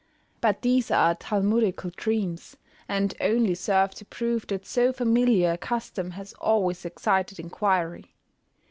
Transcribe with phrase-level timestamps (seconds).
[0.41, 2.57] But these are Talmudical dreams,
[2.89, 8.15] and only serve to prove that so familiar a custom has always excited inquiry.